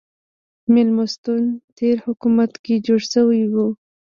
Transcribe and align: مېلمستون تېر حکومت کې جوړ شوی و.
مېلمستون 0.73 1.43
تېر 1.77 1.95
حکومت 2.05 2.51
کې 2.63 2.75
جوړ 2.85 3.01
شوی 3.13 3.41
و. 3.53 3.55